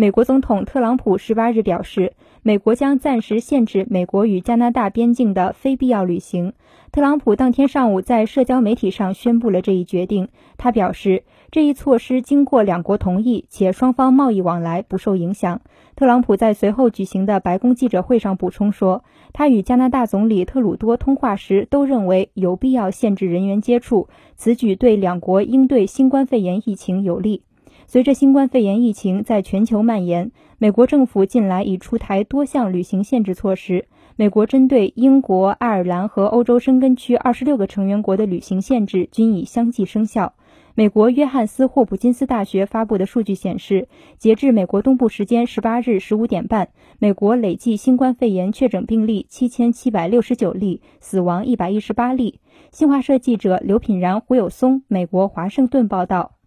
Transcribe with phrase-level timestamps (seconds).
[0.00, 2.12] 美国总统特朗普十八日表示，
[2.44, 6.52] 美国将暂时限制美国与加拿大边境的非必要旅行。
[6.92, 10.28] 特朗普当天上午在社交媒体上宣布了这一决定。
[10.56, 15.62] 他表示，这一措施经过两国同意，且双方贸易往来不受影响。
[15.96, 19.02] 特朗普在随后举行的白宫记者会上补充说，
[19.32, 24.06] 他与加拿大总理特鲁多通话时都认为有必要限制人员接触，
[24.36, 27.42] 此举对两国应对新冠肺炎疫情有利。
[27.90, 33.86] 随着新冠肺炎疫情在全球蔓延，美国政府近来已出台多项旅行限制措施。
[34.14, 40.34] 美国针对英国、爱尔兰和欧洲申根区二十六个成员国的旅行限制均已相继生效。
[40.74, 52.40] 美国约翰斯霍普金斯大学发布的数据显示，截至美国东部时间十八日十五点半，美国累计新冠肺炎确诊病例七千七百六十九例，死亡一百一十八例。
[52.70, 56.37] 新华社记者刘品然、胡有松，美国华盛顿报道。